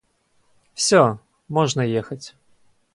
Всё, 0.73 1.19
можно 1.47 1.81
ехать! 1.81 2.33